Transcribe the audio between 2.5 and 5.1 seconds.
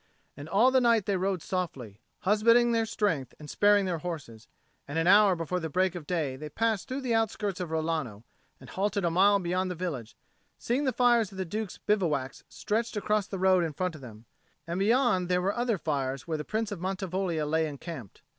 their strength and sparing their horses; and an